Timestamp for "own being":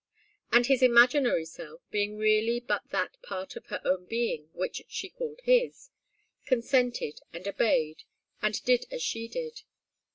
3.85-4.49